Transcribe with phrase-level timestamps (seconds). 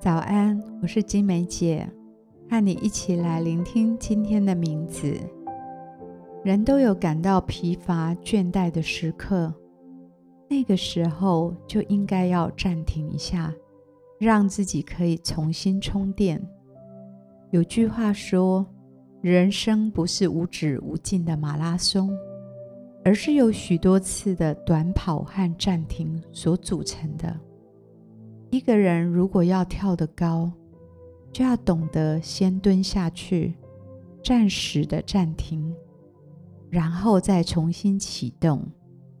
[0.00, 1.84] 早安，我是金梅姐，
[2.48, 5.12] 和你一起来聆听今天的名字。
[6.44, 9.52] 人都有感到疲乏、倦怠的时刻，
[10.48, 13.52] 那个时候就应该要暂停一下，
[14.20, 16.40] 让自己可以重新充电。
[17.50, 18.64] 有句话说
[19.20, 22.16] ：“人生不是无止无尽的马拉松，
[23.04, 27.36] 而是由许多次的短跑和暂停所组成的。”
[28.50, 30.50] 一个人如果要跳得高，
[31.30, 33.54] 就要懂得先蹲下去，
[34.24, 35.74] 暂时的暂停，
[36.70, 38.66] 然后再重新启动，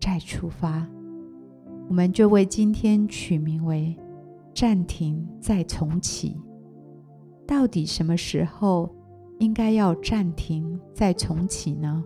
[0.00, 0.88] 再出发。
[1.88, 3.94] 我们就为今天取名为
[4.54, 6.34] “暂停再重启”。
[7.46, 8.88] 到底什么时候
[9.38, 12.02] 应该要暂停再重启呢？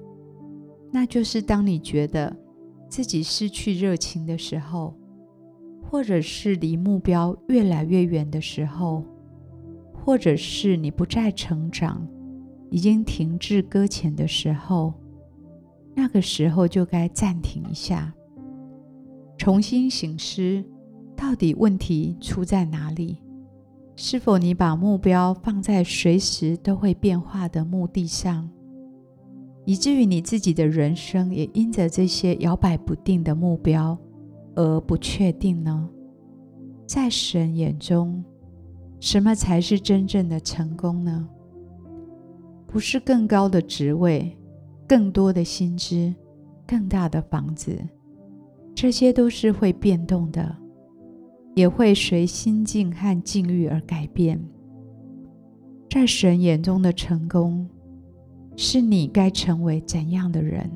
[0.90, 2.36] 那就是当你觉得
[2.88, 4.92] 自己失去热情的时候。
[5.92, 9.04] 或者是离目标越来越远的时候，
[9.92, 12.08] 或者是你不再成长，
[12.70, 14.94] 已经停滞搁浅的时候，
[15.94, 18.10] 那个时候就该暂停一下，
[19.36, 20.64] 重新醒思，
[21.14, 23.18] 到底问题出在哪里？
[23.94, 28.48] 是否你把目标放在随时都会变化的目的上，
[29.66, 33.98] 以至于你自己的人生也因着这些摇摆不定的目标，
[34.54, 35.88] 而不确定呢？
[36.86, 38.22] 在神眼中，
[39.00, 41.28] 什么才是真正的成功呢？
[42.66, 44.36] 不是更高的职位、
[44.86, 46.14] 更多的薪资、
[46.66, 47.78] 更大的房子，
[48.74, 50.56] 这些都是会变动的，
[51.54, 54.42] 也会随心境和境遇而改变。
[55.90, 57.68] 在神眼中的成功，
[58.56, 60.70] 是你该成为怎样的人？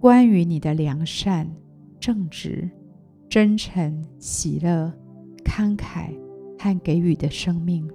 [0.00, 1.48] 关于你的良善。
[2.00, 2.68] 正直、
[3.28, 4.90] 真诚、喜乐、
[5.44, 6.18] 慷慨
[6.58, 7.86] 和给予的生命，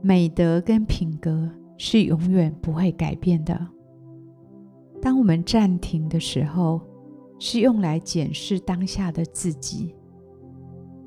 [0.00, 3.68] 美德跟品格是永远不会改变的。
[5.02, 6.80] 当我们暂停的时候，
[7.38, 9.94] 是用来检视当下的自己。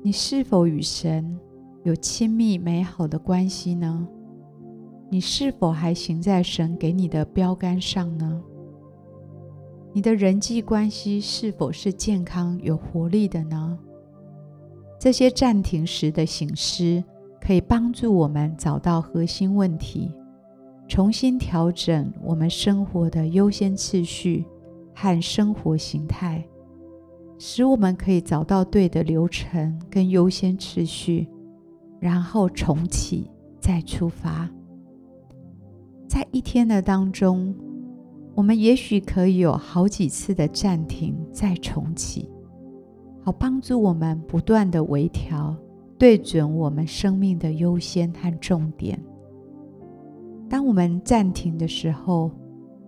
[0.00, 1.36] 你是否与神
[1.82, 4.06] 有亲密美好的关系呢？
[5.10, 8.40] 你是否还行在神给你的标杆上呢？
[9.98, 13.76] 你的人际关系是否是健康有活力的呢？
[14.96, 17.02] 这些暂停时的醒思，
[17.40, 20.12] 可以帮助我们找到核心问题，
[20.86, 24.44] 重新调整我们生活的优先次序
[24.94, 26.46] 和生活形态，
[27.36, 31.26] 使我们可以找到对的流程跟优先次序，
[31.98, 33.28] 然后重启
[33.58, 34.48] 再出发。
[36.06, 37.52] 在一天的当中。
[38.38, 42.30] 我们也许可以有好几次的暂停再重启，
[43.20, 45.56] 好帮助我们不断的微调，
[45.98, 48.96] 对准我们生命的优先和重点。
[50.48, 52.30] 当我们暂停的时候，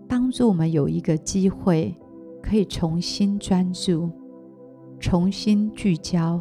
[0.08, 1.92] 帮助我们有一个机会
[2.40, 4.08] 可以重新专注、
[5.00, 6.40] 重新聚焦、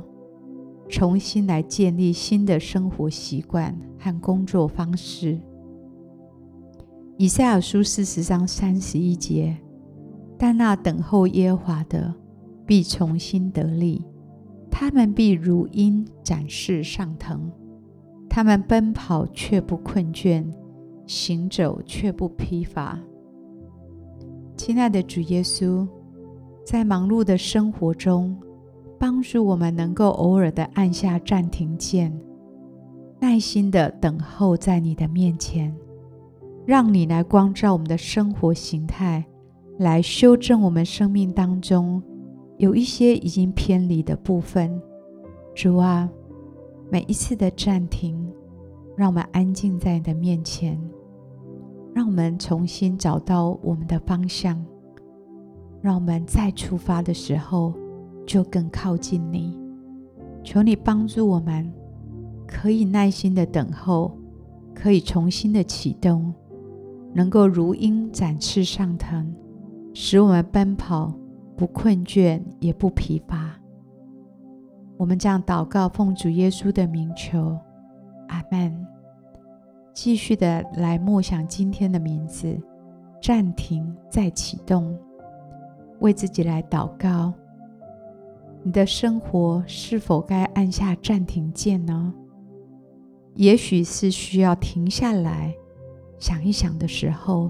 [0.87, 5.39] 重新来建立新的生活习惯和工作方式。
[7.19, 9.57] 以赛亚书四十章三十一节，
[10.37, 12.13] 但那等候耶和华的，
[12.65, 14.01] 必重新得力，
[14.71, 17.51] 他们必如鹰展翅上腾，
[18.29, 20.45] 他们奔跑却不困倦，
[21.05, 22.97] 行走却不疲乏。
[24.55, 25.85] 亲爱的主耶稣，
[26.65, 28.33] 在忙碌的生活中，
[28.97, 32.17] 帮助我们能够偶尔的按下暂停键，
[33.19, 35.75] 耐心的等候在你的面前。
[36.69, 39.25] 让你来光照我们的生活形态，
[39.79, 41.99] 来修正我们生命当中
[42.57, 44.79] 有一些已经偏离的部分。
[45.55, 46.07] 主啊，
[46.91, 48.23] 每一次的暂停，
[48.95, 50.79] 让我们安静在你的面前，
[51.91, 54.63] 让我们重新找到我们的方向，
[55.81, 57.73] 让我们再出发的时候
[58.27, 59.59] 就更靠近你。
[60.43, 61.67] 求你帮助我们，
[62.45, 64.15] 可以耐心的等候，
[64.75, 66.31] 可以重新的启动。
[67.13, 69.35] 能够如鹰展翅上腾，
[69.93, 71.13] 使我们奔跑
[71.55, 73.59] 不困倦也不疲乏。
[74.97, 77.57] 我们将祷告奉主耶稣的名求，
[78.27, 78.85] 阿门。
[79.93, 82.57] 继续的来默想今天的名字，
[83.21, 84.97] 暂停再启动，
[85.99, 87.33] 为自己来祷告。
[88.63, 92.13] 你的生活是否该按下暂停键呢？
[93.35, 95.53] 也许是需要停下来。
[96.19, 97.49] 想一想的时候，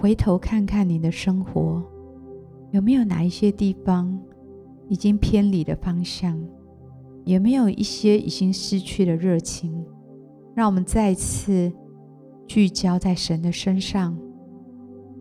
[0.00, 1.82] 回头看看你的生活，
[2.70, 4.18] 有没有哪一些地方
[4.88, 6.40] 已经偏离了方向，
[7.24, 9.84] 有没有一些已经失去的热情？
[10.54, 11.72] 让我们再次
[12.46, 14.16] 聚焦在神的身上，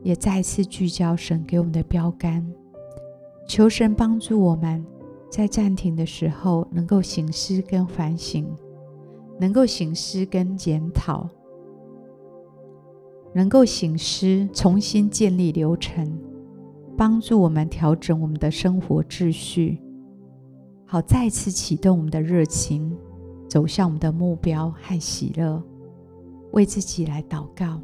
[0.04, 2.46] 也再次聚焦神给我们的标杆。
[3.48, 4.86] 求神帮助我们
[5.32, 8.48] 在暂停的时候，能够省思跟反省，
[9.40, 11.30] 能够省思跟检讨，
[13.38, 16.12] 能够醒狮重新建立流程，
[16.98, 19.80] 帮助我们调整我们的生活秩序。
[20.88, 22.92] 好，再次启动我们的热情，
[23.48, 25.62] 走向我们的目标和喜乐，
[26.54, 27.80] 为自己来祷告。